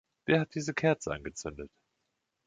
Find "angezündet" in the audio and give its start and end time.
1.13-1.69